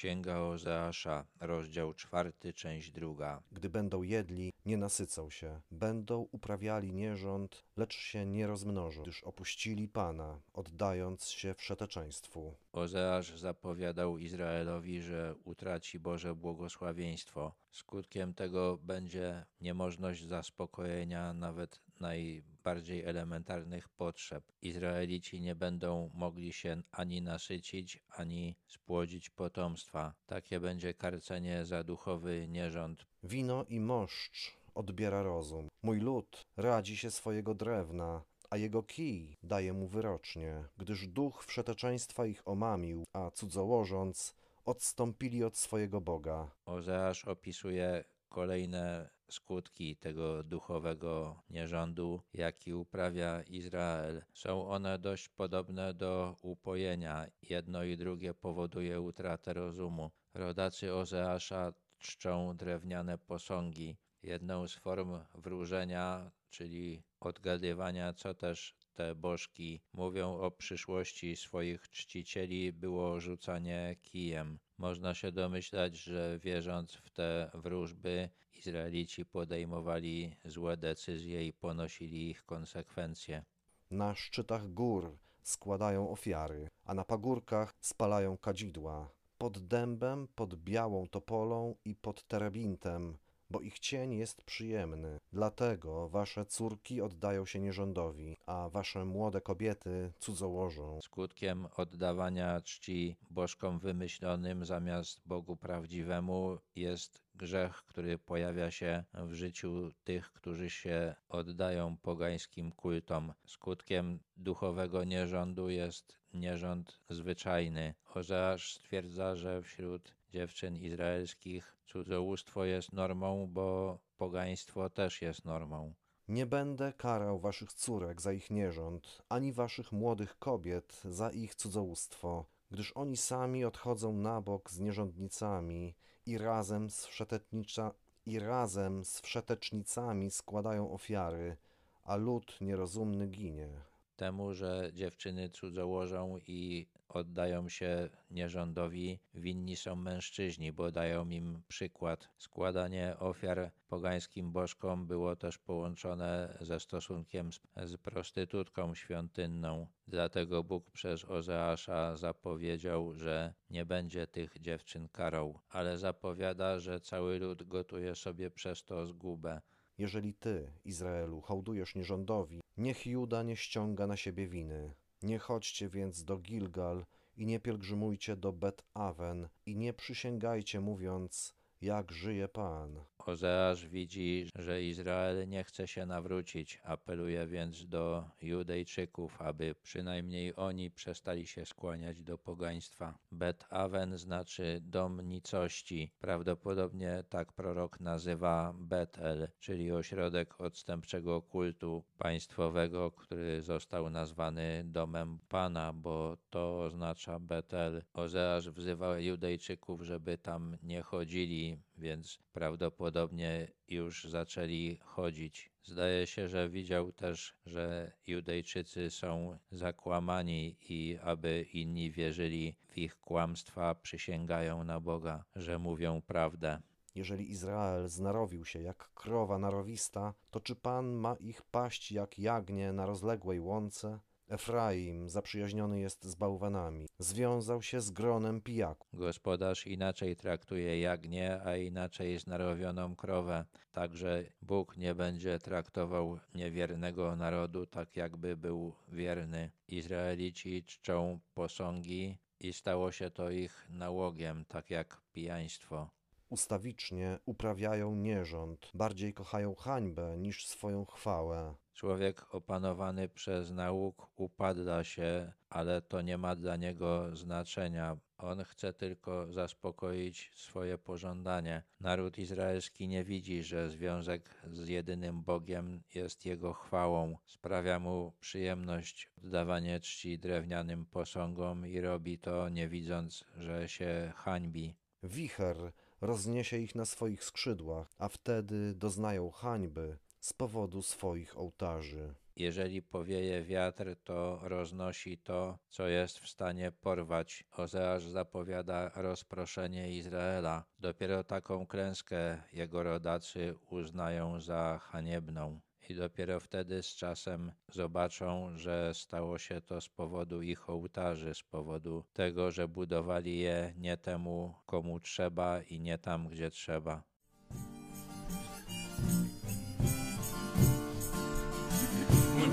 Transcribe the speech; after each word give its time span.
Księga 0.00 0.38
Ozeasza, 0.40 1.26
rozdział 1.40 1.94
czwarty, 1.94 2.52
część 2.52 2.90
druga. 2.90 3.42
Gdy 3.52 3.70
będą 3.70 4.02
jedli, 4.02 4.52
nie 4.66 4.76
nasycą 4.76 5.30
się. 5.30 5.60
Będą 5.70 6.28
uprawiali 6.32 6.92
nierząd, 6.92 7.64
lecz 7.76 7.94
się 7.94 8.26
nie 8.26 8.46
rozmnożą, 8.46 9.02
gdyż 9.02 9.22
opuścili 9.22 9.88
Pana, 9.88 10.40
oddając 10.52 11.28
się 11.28 11.54
wszeteczeństwu. 11.54 12.54
Ozeasz 12.72 13.38
zapowiadał 13.38 14.18
Izraelowi, 14.18 15.02
że 15.02 15.34
utraci 15.44 15.98
Boże 15.98 16.34
błogosławieństwo. 16.34 17.54
Skutkiem 17.70 18.34
tego 18.34 18.78
będzie 18.82 19.46
niemożność 19.60 20.26
zaspokojenia 20.26 21.34
nawet 21.34 21.80
najbardziej 22.00 23.04
elementarnych 23.04 23.88
potrzeb. 23.88 24.44
Izraelici 24.62 25.40
nie 25.40 25.54
będą 25.54 26.10
mogli 26.14 26.52
się 26.52 26.82
ani 26.92 27.22
nasycić, 27.22 27.98
ani 28.08 28.56
spłodzić 28.66 29.30
potomstwa. 29.30 30.14
Takie 30.26 30.60
będzie 30.60 30.94
karcenie 30.94 31.64
za 31.64 31.84
duchowy 31.84 32.48
nierząd. 32.48 33.06
Wino 33.22 33.64
i 33.64 33.80
moszcz 33.80 34.60
odbiera 34.74 35.22
rozum. 35.22 35.68
Mój 35.82 36.00
lud 36.00 36.46
radzi 36.56 36.96
się 36.96 37.10
swojego 37.10 37.54
drewna, 37.54 38.22
a 38.50 38.56
jego 38.56 38.82
kij 38.82 39.36
daje 39.42 39.72
mu 39.72 39.88
wyrocznie, 39.88 40.64
gdyż 40.76 41.06
duch 41.06 41.44
wszeteczeństwa 41.44 42.26
ich 42.26 42.48
omamił, 42.48 43.04
a 43.12 43.30
cudzołożąc 43.30 44.34
odstąpili 44.64 45.44
od 45.44 45.56
swojego 45.56 46.00
Boga. 46.00 46.50
Ozeasz 46.64 47.24
opisuje 47.24 48.04
kolejne 48.28 49.10
skutki 49.30 49.96
tego 49.96 50.42
duchowego 50.42 51.42
nierządu, 51.50 52.22
jaki 52.34 52.74
uprawia 52.74 53.42
Izrael. 53.42 54.22
Są 54.34 54.68
one 54.68 54.98
dość 54.98 55.28
podobne 55.28 55.94
do 55.94 56.36
upojenia. 56.42 57.26
Jedno 57.42 57.84
i 57.84 57.96
drugie 57.96 58.34
powoduje 58.34 59.00
utratę 59.00 59.52
rozumu. 59.52 60.10
Rodacy 60.34 60.94
Ozeasza 60.94 61.72
czczą 61.98 62.56
drewniane 62.56 63.18
posągi. 63.18 63.96
Jedną 64.22 64.68
z 64.68 64.74
form 64.74 65.18
wróżenia, 65.34 66.30
czyli 66.50 67.02
odgadywania, 67.20 68.12
co 68.12 68.34
też 68.34 68.74
te 68.94 69.14
bożki 69.14 69.80
mówią 69.92 70.40
o 70.40 70.50
przyszłości 70.50 71.36
swoich 71.36 71.90
czcicieli, 71.90 72.72
było 72.72 73.20
rzucanie 73.20 73.96
kijem. 74.02 74.58
Można 74.78 75.14
się 75.14 75.32
domyślać, 75.32 75.96
że 75.96 76.38
wierząc 76.42 76.94
w 76.94 77.10
te 77.10 77.50
wróżby, 77.54 78.28
Izraelici 78.58 79.24
podejmowali 79.26 80.36
złe 80.44 80.76
decyzje 80.76 81.46
i 81.46 81.52
ponosili 81.52 82.30
ich 82.30 82.44
konsekwencje. 82.44 83.44
Na 83.90 84.14
szczytach 84.14 84.72
gór 84.72 85.18
składają 85.42 86.10
ofiary, 86.10 86.68
a 86.84 86.94
na 86.94 87.04
pagórkach 87.04 87.74
spalają 87.80 88.38
kadzidła. 88.38 89.10
Pod 89.38 89.58
dębem, 89.58 90.28
pod 90.34 90.54
białą 90.54 91.06
topolą 91.06 91.74
i 91.84 91.94
pod 91.94 92.24
terebintem, 92.24 93.18
bo 93.50 93.60
ich 93.60 93.78
cień 93.78 94.12
jest 94.12 94.42
przyjemny. 94.42 95.18
Dlatego 95.32 96.08
wasze 96.08 96.46
córki 96.46 97.02
oddają 97.02 97.46
się 97.46 97.60
nierządowi, 97.60 98.36
a 98.46 98.68
wasze 98.68 99.04
młode 99.04 99.40
kobiety 99.40 100.12
cudzołożą. 100.18 101.00
Skutkiem 101.02 101.66
oddawania 101.76 102.60
czci 102.60 103.16
bożkom 103.30 103.78
wymyślonym 103.78 104.64
zamiast 104.64 105.20
Bogu 105.26 105.56
prawdziwemu 105.56 106.58
jest 106.76 107.29
grzech, 107.40 107.76
który 107.86 108.18
pojawia 108.18 108.70
się 108.70 109.04
w 109.14 109.32
życiu 109.32 109.92
tych, 110.04 110.32
którzy 110.32 110.70
się 110.70 111.14
oddają 111.28 111.96
pogańskim 111.96 112.72
kultom. 112.72 113.32
Skutkiem 113.46 114.20
duchowego 114.36 115.04
nierządu 115.04 115.68
jest 115.68 116.18
nierząd 116.34 117.00
zwyczajny. 117.10 117.94
Ozeasz 118.14 118.74
stwierdza, 118.74 119.36
że 119.36 119.62
wśród 119.62 120.14
dziewczyn 120.30 120.76
izraelskich 120.76 121.76
cudzołóstwo 121.86 122.64
jest 122.64 122.92
normą, 122.92 123.46
bo 123.52 123.98
pogaństwo 124.16 124.90
też 124.90 125.22
jest 125.22 125.44
normą. 125.44 125.94
Nie 126.28 126.46
będę 126.46 126.92
karał 126.92 127.38
waszych 127.38 127.72
córek 127.72 128.20
za 128.20 128.32
ich 128.32 128.50
nierząd, 128.50 129.22
ani 129.28 129.52
waszych 129.52 129.92
młodych 129.92 130.38
kobiet 130.38 131.00
za 131.04 131.30
ich 131.30 131.54
cudzołóstwo, 131.54 132.46
gdyż 132.70 132.92
oni 132.92 133.16
sami 133.16 133.64
odchodzą 133.64 134.12
na 134.12 134.40
bok 134.40 134.70
z 134.70 134.78
nierządnicami 134.78 135.94
i 136.30 136.38
razem 136.38 136.90
z 136.90 137.06
wszetetnicza 137.06 137.92
i 138.26 138.38
razem 138.38 139.04
z 139.04 139.20
wszetecznicami 139.20 140.30
składają 140.30 140.92
ofiary, 140.92 141.56
a 142.04 142.16
lud 142.16 142.60
nierozumny 142.60 143.26
ginie. 143.26 143.89
Temu, 144.20 144.54
że 144.54 144.90
dziewczyny 144.92 145.48
cudzołożą 145.48 146.38
i 146.46 146.86
oddają 147.08 147.68
się 147.68 148.08
nierządowi, 148.30 149.18
winni 149.34 149.76
są 149.76 149.96
mężczyźni, 149.96 150.72
bo 150.72 150.90
dają 150.90 151.28
im 151.28 151.62
przykład. 151.68 152.28
Składanie 152.38 153.16
ofiar 153.18 153.70
pogańskim 153.88 154.52
bożkom 154.52 155.06
było 155.06 155.36
też 155.36 155.58
połączone 155.58 156.58
ze 156.60 156.80
stosunkiem 156.80 157.50
z, 157.52 157.96
prostytutką 157.96 158.94
świątynną. 158.94 159.86
Dlatego 160.08 160.64
Bóg 160.64 160.90
przez 160.90 161.24
Ozeasza 161.24 162.16
zapowiedział, 162.16 163.14
że 163.14 163.54
nie 163.70 163.86
będzie 163.86 164.26
tych 164.26 164.58
dziewczyn 164.60 165.08
karał, 165.08 165.60
ale 165.68 165.98
zapowiada, 165.98 166.80
że 166.80 167.00
cały 167.00 167.38
lud 167.38 167.62
gotuje 167.62 168.14
sobie 168.14 168.50
przez 168.50 168.84
to 168.84 169.06
zgubę. 169.06 169.60
Jeżeli 169.98 170.34
ty, 170.34 170.72
Izraelu, 170.84 171.40
hołdujesz 171.40 171.94
nierządowi, 171.94 172.59
niech 172.80 173.06
Juda 173.06 173.42
nie 173.42 173.56
ściąga 173.56 174.06
na 174.06 174.16
siebie 174.16 174.46
winy. 174.46 174.94
Nie 175.22 175.38
chodźcie 175.38 175.88
więc 175.88 176.24
do 176.24 176.38
Gilgal 176.38 177.06
i 177.36 177.46
nie 177.46 177.60
pielgrzymujcie 177.60 178.36
do 178.36 178.52
Bet-Awen 178.52 179.48
i 179.66 179.76
nie 179.76 179.92
przysięgajcie 179.92 180.80
mówiąc, 180.80 181.54
jak 181.82 182.12
żyje 182.12 182.48
Pan. 182.48 183.04
Ozeasz 183.26 183.86
widzi, 183.88 184.46
że 184.58 184.82
Izrael 184.82 185.48
nie 185.48 185.64
chce 185.64 185.88
się 185.88 186.06
nawrócić. 186.06 186.80
Apeluje 186.84 187.46
więc 187.46 187.86
do 187.86 188.24
Judejczyków, 188.42 189.42
aby 189.42 189.74
przynajmniej 189.82 190.56
oni 190.56 190.90
przestali 190.90 191.46
się 191.46 191.66
skłaniać 191.66 192.22
do 192.22 192.38
pogaństwa. 192.38 193.18
Bet 193.32 193.64
Aven 193.70 194.18
znaczy 194.18 194.80
dom 194.82 195.28
nicości. 195.28 196.10
Prawdopodobnie 196.20 197.24
tak 197.28 197.52
prorok 197.52 198.00
nazywa 198.00 198.74
Betel, 198.78 199.48
czyli 199.58 199.92
ośrodek 199.92 200.60
odstępczego 200.60 201.42
kultu 201.42 202.04
państwowego, 202.18 203.10
który 203.10 203.62
został 203.62 204.10
nazwany 204.10 204.82
domem 204.84 205.38
Pana, 205.48 205.92
bo 205.92 206.36
to 206.50 206.80
oznacza 206.82 207.38
Betel. 207.38 208.02
Ozeasz 208.14 208.70
wzywa 208.70 209.18
Judejczyków, 209.18 210.02
żeby 210.02 210.38
tam 210.38 210.76
nie 210.82 211.02
chodzili, 211.02 211.69
więc 211.98 212.38
prawdopodobnie 212.52 213.68
już 213.88 214.24
zaczęli 214.24 214.98
chodzić. 215.04 215.70
Zdaje 215.84 216.26
się, 216.26 216.48
że 216.48 216.68
widział 216.68 217.12
też, 217.12 217.54
że 217.66 218.12
Judejczycy 218.26 219.10
są 219.10 219.58
zakłamani 219.70 220.76
i 220.80 221.18
aby 221.22 221.66
inni 221.72 222.10
wierzyli 222.10 222.76
w 222.88 222.98
ich 222.98 223.20
kłamstwa, 223.20 223.94
przysięgają 223.94 224.84
na 224.84 225.00
Boga, 225.00 225.44
że 225.56 225.78
mówią 225.78 226.22
prawdę. 226.22 226.82
Jeżeli 227.14 227.50
Izrael 227.50 228.08
znarowił 228.08 228.64
się 228.64 228.82
jak 228.82 229.10
krowa 229.14 229.58
narowista, 229.58 230.34
to 230.50 230.60
czy 230.60 230.76
Pan 230.76 231.12
ma 231.12 231.34
ich 231.34 231.62
paść 231.62 232.12
jak 232.12 232.38
jagnię 232.38 232.92
na 232.92 233.06
rozległej 233.06 233.60
łące? 233.60 234.18
Efraim 234.50 235.28
zaprzyjaźniony 235.28 236.00
jest 236.00 236.24
z 236.24 236.34
bałwanami, 236.34 237.06
związał 237.18 237.82
się 237.82 238.00
z 238.00 238.10
gronem 238.10 238.60
pijaków. 238.60 239.18
Gospodarz 239.18 239.86
inaczej 239.86 240.36
traktuje 240.36 241.00
jagnię, 241.00 241.60
a 241.64 241.76
inaczej 241.76 242.38
znarowioną 242.38 243.16
krowę. 243.16 243.64
Także 243.92 244.44
Bóg 244.62 244.96
nie 244.96 245.14
będzie 245.14 245.58
traktował 245.58 246.38
niewiernego 246.54 247.36
narodu 247.36 247.86
tak, 247.86 248.16
jakby 248.16 248.56
był 248.56 248.94
wierny. 249.08 249.70
Izraelici 249.88 250.84
czczą 250.84 251.40
posągi 251.54 252.38
i 252.60 252.72
stało 252.72 253.12
się 253.12 253.30
to 253.30 253.50
ich 253.50 253.86
nałogiem, 253.90 254.64
tak 254.64 254.90
jak 254.90 255.20
pijaństwo. 255.32 256.10
Ustawicznie 256.48 257.38
uprawiają 257.46 258.14
nierząd, 258.14 258.90
bardziej 258.94 259.34
kochają 259.34 259.74
hańbę 259.74 260.38
niż 260.38 260.66
swoją 260.66 261.04
chwałę. 261.04 261.74
Człowiek 262.00 262.54
opanowany 262.54 263.28
przez 263.28 263.70
nauk 263.70 264.30
upada 264.36 265.04
się, 265.04 265.52
ale 265.68 266.02
to 266.02 266.22
nie 266.22 266.38
ma 266.38 266.56
dla 266.56 266.76
niego 266.76 267.36
znaczenia. 267.36 268.16
On 268.38 268.64
chce 268.64 268.92
tylko 268.92 269.52
zaspokoić 269.52 270.50
swoje 270.54 270.98
pożądanie. 270.98 271.82
Naród 272.00 272.38
izraelski 272.38 273.08
nie 273.08 273.24
widzi, 273.24 273.62
że 273.62 273.90
związek 273.90 274.62
z 274.72 274.88
jedynym 274.88 275.42
Bogiem 275.42 276.02
jest 276.14 276.46
jego 276.46 276.72
chwałą. 276.72 277.36
Sprawia 277.46 277.98
mu 277.98 278.32
przyjemność 278.40 279.28
oddawanie 279.38 280.00
czci 280.00 280.38
drewnianym 280.38 281.06
posągom 281.06 281.86
i 281.86 282.00
robi 282.00 282.38
to 282.38 282.68
nie 282.68 282.88
widząc, 282.88 283.44
że 283.56 283.88
się 283.88 284.32
hańbi. 284.36 284.96
Wicher 285.22 285.76
rozniesie 286.20 286.78
ich 286.78 286.94
na 286.94 287.04
swoich 287.04 287.44
skrzydłach, 287.44 288.14
a 288.18 288.28
wtedy 288.28 288.94
doznają 288.94 289.50
hańby 289.50 290.18
z 290.40 290.52
powodu 290.52 291.02
swoich 291.02 291.58
ołtarzy. 291.58 292.34
Jeżeli 292.56 293.02
powieje 293.02 293.62
wiatr, 293.62 294.16
to 294.24 294.60
roznosi 294.62 295.38
to, 295.38 295.78
co 295.88 296.08
jest 296.08 296.38
w 296.38 296.48
stanie 296.48 296.92
porwać. 296.92 297.64
Ozeasz 297.76 298.26
zapowiada 298.26 299.10
rozproszenie 299.14 300.12
Izraela. 300.12 300.84
Dopiero 300.98 301.44
taką 301.44 301.86
klęskę 301.86 302.62
jego 302.72 303.02
rodacy 303.02 303.74
uznają 303.90 304.60
za 304.60 304.98
haniebną. 305.02 305.80
I 306.08 306.14
dopiero 306.14 306.60
wtedy 306.60 307.02
z 307.02 307.06
czasem 307.06 307.72
zobaczą, 307.88 308.78
że 308.78 309.14
stało 309.14 309.58
się 309.58 309.80
to 309.80 310.00
z 310.00 310.08
powodu 310.08 310.62
ich 310.62 310.90
ołtarzy, 310.90 311.54
z 311.54 311.62
powodu 311.62 312.24
tego, 312.32 312.70
że 312.70 312.88
budowali 312.88 313.58
je 313.58 313.94
nie 313.96 314.16
temu, 314.16 314.74
komu 314.86 315.20
trzeba 315.20 315.82
i 315.82 316.00
nie 316.00 316.18
tam, 316.18 316.48
gdzie 316.48 316.70
trzeba. 316.70 317.29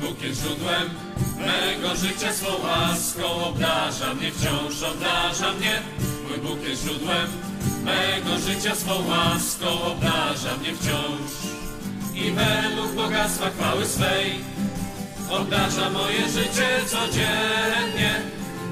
Bóg 0.01 0.21
jest 0.21 0.41
źródłem 0.41 0.89
mego 1.38 1.95
życia, 1.95 2.33
swą 2.33 2.51
łaską 2.63 3.45
obdarza 3.45 4.13
mnie, 4.13 4.31
wciąż 4.31 4.83
obdarza 4.83 5.53
mnie. 5.53 5.81
Mój 6.29 6.38
Bóg 6.38 6.63
jest 6.69 6.83
źródłem 6.83 7.27
mego 7.83 8.39
życia, 8.39 8.75
swą 8.75 9.07
łaską 9.07 9.81
obdarza 9.81 10.57
mnie 10.57 10.75
wciąż. 10.75 11.31
I 12.15 12.31
według 12.31 12.91
bogactwa 12.95 13.49
chwały 13.49 13.85
swej 13.85 14.39
obdarza 15.29 15.89
moje 15.89 16.29
życie 16.29 16.67
codziennie. 16.88 18.21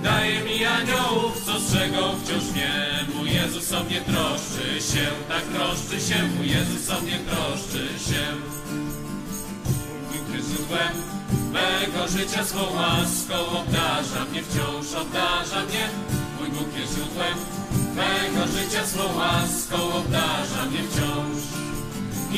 Daje 0.03 0.39
mi 0.39 0.65
aniołów, 0.65 1.43
co 1.45 1.59
strzegą 1.59 2.01
wciąż 2.23 2.43
mnie. 2.53 3.05
Mój 3.15 3.33
Jezus 3.33 3.73
o 3.73 3.83
mnie 3.83 4.01
troszczy 4.01 4.93
się, 4.93 5.07
tak 5.29 5.43
troszczy 5.43 6.07
się. 6.07 6.23
Mój 6.37 6.49
Jezus 6.49 6.89
o 6.89 7.01
mnie 7.01 7.19
troszczy 7.19 7.87
się. 8.09 8.21
Jest 10.35 10.49
źródłem 10.49 11.14
mego 11.55 12.07
życia, 12.07 12.43
swą 12.45 12.63
łaską 12.77 13.37
obdarza 13.59 14.21
mnie, 14.29 14.41
wciąż 14.43 14.87
obdarza 15.01 15.59
mnie. 15.67 15.85
Mój 16.39 16.49
Bóg 16.49 16.69
jest 16.77 16.93
źródłem 16.95 17.37
mego 17.99 18.43
życia, 18.55 18.85
swą 18.85 19.03
łaską 19.19 19.77
obdarza 19.99 20.61
mnie 20.69 20.81
wciąż. 20.89 21.41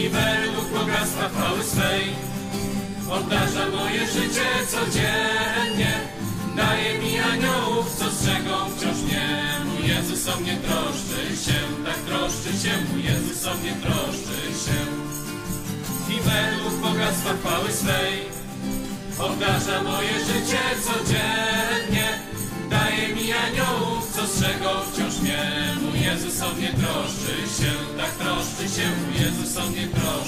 I 0.01 0.09
według 0.09 0.65
bogactwa 0.79 1.29
chwały 1.29 1.63
swej 1.63 2.03
obdarza 3.17 3.63
moje 3.77 4.07
życie 4.07 4.47
codziennie. 4.73 5.93
Daje 6.55 6.99
mi 6.99 7.19
aniołów, 7.19 7.95
co 7.99 8.05
strzegą 8.11 8.55
wciąż 8.75 8.97
mnie. 9.05 9.27
Mój 9.65 9.89
Jezus 9.89 10.27
o 10.27 10.39
mnie 10.39 10.57
troszczy 10.57 11.21
się, 11.45 11.59
tak 11.85 11.99
troszczy 12.07 12.51
się. 12.61 12.73
Mój 12.91 13.03
Jezus 13.03 13.47
o 13.47 13.53
mnie 13.55 13.73
troszczy 13.83 14.39
się 14.63 14.79
i 16.13 16.19
według 16.21 16.73
bogactwa 16.81 17.33
chwały 17.33 17.71
swej 17.71 18.36
obdarza 19.19 19.83
moje 19.83 20.19
życie 20.19 20.59
codziennie. 20.85 22.07
Daje 22.69 23.07
mi 23.15 23.33
aniołów, 23.33 24.11
co 24.15 24.27
strzegą 24.27 24.69
wciąż 24.91 25.19
mnie. 25.19 25.39
Mój 25.81 26.01
Jezus 26.01 26.41
o 26.41 26.53
mnie 26.53 26.67
troszczy 26.67 27.63
się, 27.63 27.71
tak 27.97 28.11
troszczy 28.11 28.63
się. 28.75 28.87
Jezus 29.23 29.57
o 29.57 29.67
mnie 29.69 29.87
troszczy 29.87 30.26